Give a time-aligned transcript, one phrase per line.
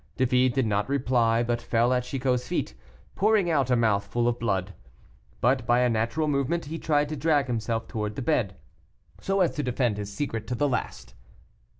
[0.17, 2.73] David did not reply, but fell at Chicot's feet,
[3.13, 4.73] pouring out a mouthful of blood.
[5.41, 8.55] But by a natural movement he tried to drag himself towards his bed,
[9.19, 11.13] so as to defend his secret to the last.